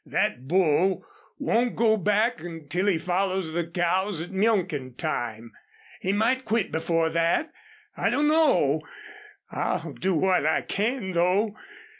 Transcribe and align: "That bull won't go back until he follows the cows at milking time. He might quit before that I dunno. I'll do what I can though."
"That 0.03 0.47
bull 0.47 1.05
won't 1.37 1.75
go 1.75 1.95
back 1.95 2.39
until 2.41 2.87
he 2.87 2.97
follows 2.97 3.51
the 3.51 3.67
cows 3.67 4.19
at 4.23 4.31
milking 4.31 4.95
time. 4.95 5.51
He 5.99 6.11
might 6.11 6.43
quit 6.43 6.71
before 6.71 7.11
that 7.11 7.51
I 7.95 8.09
dunno. 8.09 8.81
I'll 9.51 9.93
do 9.93 10.15
what 10.15 10.43
I 10.43 10.63
can 10.63 11.11
though." 11.11 11.55